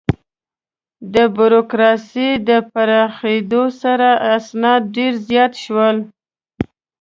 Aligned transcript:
د 1.13 1.15
بروکراسي 1.37 2.29
د 2.49 2.49
پراخېدو 2.73 3.63
سره، 3.81 4.09
اسناد 4.35 4.81
ډېر 4.95 5.13
زیات 5.27 5.53
شول. 5.63 5.97